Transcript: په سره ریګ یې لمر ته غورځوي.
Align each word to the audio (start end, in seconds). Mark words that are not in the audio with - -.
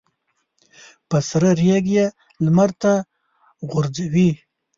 په 1.09 1.17
سره 1.29 1.49
ریګ 1.61 1.85
یې 1.95 2.05
لمر 2.45 2.69
ته 2.81 2.93
غورځوي. 3.69 4.29